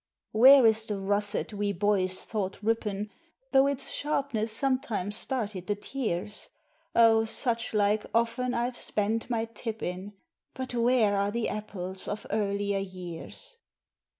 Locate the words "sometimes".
4.51-5.15